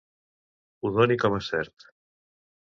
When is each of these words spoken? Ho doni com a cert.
Ho 0.87 0.91
doni 0.95 1.17
com 1.25 1.37
a 1.39 1.43
cert. 1.49 1.87